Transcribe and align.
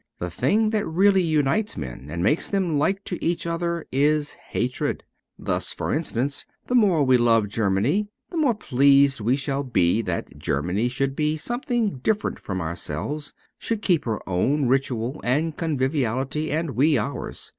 The 0.17 0.31
thing 0.31 0.71
that 0.71 0.87
really 0.87 1.21
unites 1.21 1.77
men 1.77 2.07
and 2.09 2.23
makes 2.23 2.49
them 2.49 2.79
like 2.79 3.03
to 3.03 3.23
each 3.23 3.45
other 3.45 3.85
is 3.91 4.33
hatred. 4.33 5.03
Thus, 5.37 5.73
for 5.73 5.93
instance, 5.93 6.43
the 6.65 6.73
more 6.73 7.03
we 7.03 7.17
love 7.17 7.47
Germany 7.49 8.07
the 8.31 8.37
more 8.37 8.55
pleased 8.55 9.21
we 9.21 9.35
shall 9.35 9.63
be 9.63 10.01
that 10.01 10.39
Germany 10.39 10.87
should 10.87 11.15
be 11.15 11.37
something 11.37 11.99
different 11.99 12.39
from 12.39 12.61
ourselves, 12.61 13.35
should 13.59 13.83
keep 13.83 14.05
her 14.05 14.27
own 14.27 14.67
ritual 14.67 15.21
and 15.23 15.55
conviviality 15.55 16.49
and 16.51 16.71
we 16.71 16.97
ours. 16.97 17.49